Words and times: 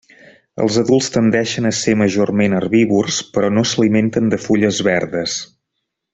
Els 0.63 0.77
adults 0.81 1.09
tendeixen 1.17 1.69
a 1.69 1.73
ser 1.79 1.93
majorment 2.03 2.57
herbívors, 2.61 3.19
però 3.37 3.53
no 3.59 3.65
s'alimenten 3.73 4.33
de 4.35 4.41
fulles 4.47 4.81
verdes. 4.91 5.37